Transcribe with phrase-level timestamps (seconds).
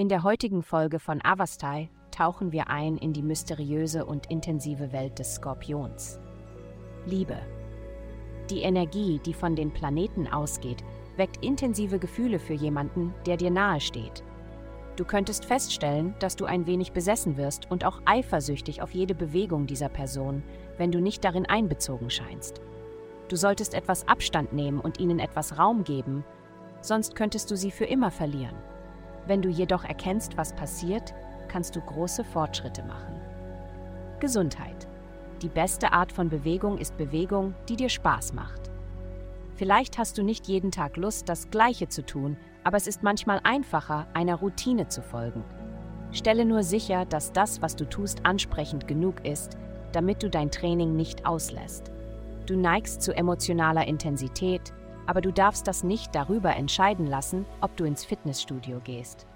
[0.00, 5.18] In der heutigen Folge von Avastai tauchen wir ein in die mysteriöse und intensive Welt
[5.18, 6.20] des Skorpions.
[7.04, 7.36] Liebe.
[8.48, 10.84] Die Energie, die von den Planeten ausgeht,
[11.16, 14.22] weckt intensive Gefühle für jemanden, der dir nahe steht.
[14.94, 19.66] Du könntest feststellen, dass du ein wenig besessen wirst und auch eifersüchtig auf jede Bewegung
[19.66, 20.44] dieser Person,
[20.76, 22.60] wenn du nicht darin einbezogen scheinst.
[23.26, 26.24] Du solltest etwas Abstand nehmen und ihnen etwas Raum geben,
[26.82, 28.54] sonst könntest du sie für immer verlieren.
[29.28, 31.14] Wenn du jedoch erkennst, was passiert,
[31.48, 33.20] kannst du große Fortschritte machen.
[34.20, 34.88] Gesundheit.
[35.42, 38.70] Die beste Art von Bewegung ist Bewegung, die dir Spaß macht.
[39.54, 43.40] Vielleicht hast du nicht jeden Tag Lust, das Gleiche zu tun, aber es ist manchmal
[43.44, 45.44] einfacher, einer Routine zu folgen.
[46.10, 49.58] Stelle nur sicher, dass das, was du tust, ansprechend genug ist,
[49.92, 51.92] damit du dein Training nicht auslässt.
[52.46, 54.72] Du neigst zu emotionaler Intensität,
[55.08, 59.26] aber du darfst das nicht darüber entscheiden lassen, ob du ins Fitnessstudio gehst.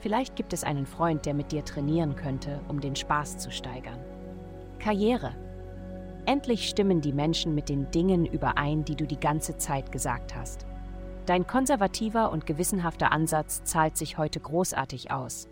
[0.00, 4.00] Vielleicht gibt es einen Freund, der mit dir trainieren könnte, um den Spaß zu steigern.
[4.80, 5.30] Karriere.
[6.26, 10.66] Endlich stimmen die Menschen mit den Dingen überein, die du die ganze Zeit gesagt hast.
[11.26, 15.46] Dein konservativer und gewissenhafter Ansatz zahlt sich heute großartig aus.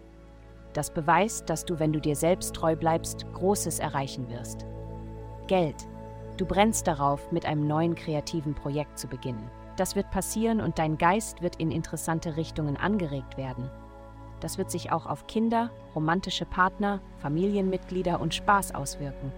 [0.73, 4.67] Das beweist, dass du, wenn du dir selbst treu bleibst, Großes erreichen wirst.
[5.47, 5.77] Geld.
[6.39, 9.49] Du brennst darauf, mit einem neuen kreativen Projekt zu beginnen.
[9.81, 13.71] Das wird passieren und dein Geist wird in interessante Richtungen angeregt werden.
[14.41, 19.33] Das wird sich auch auf Kinder, romantische Partner, Familienmitglieder und Spaß auswirken.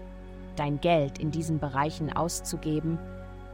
[0.57, 2.99] Dein Geld in diesen Bereichen auszugeben,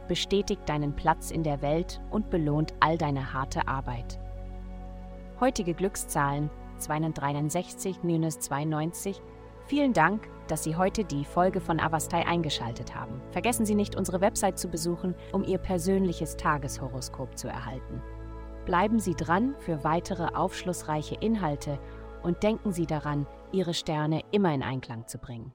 [0.08, 4.18] bestätigt deinen Platz in der Welt und belohnt all deine harte Arbeit.
[5.38, 9.22] Heutige Glückszahlen 263 minus 92.
[9.70, 13.22] Vielen Dank, dass Sie heute die Folge von Avastai eingeschaltet haben.
[13.30, 18.02] Vergessen Sie nicht, unsere Website zu besuchen, um Ihr persönliches Tageshoroskop zu erhalten.
[18.66, 21.78] Bleiben Sie dran für weitere aufschlussreiche Inhalte
[22.24, 25.52] und denken Sie daran, Ihre Sterne immer in Einklang zu bringen.